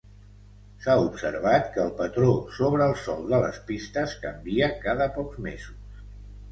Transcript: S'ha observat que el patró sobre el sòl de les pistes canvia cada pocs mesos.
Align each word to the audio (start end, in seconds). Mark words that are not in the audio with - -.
S'ha 0.85 0.95
observat 1.09 1.67
que 1.75 1.83
el 1.83 1.93
patró 1.99 2.31
sobre 2.61 2.89
el 2.89 2.97
sòl 3.05 3.23
de 3.35 3.43
les 3.47 3.61
pistes 3.71 4.19
canvia 4.27 4.75
cada 4.89 5.11
pocs 5.21 5.45
mesos. 5.53 6.05